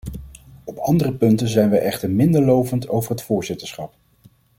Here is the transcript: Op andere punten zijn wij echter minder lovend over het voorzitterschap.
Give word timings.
Op 0.63 0.77
andere 0.77 1.13
punten 1.13 1.47
zijn 1.47 1.69
wij 1.69 1.79
echter 1.79 2.09
minder 2.09 2.41
lovend 2.41 2.87
over 2.89 3.11
het 3.11 3.21
voorzitterschap. 3.21 3.93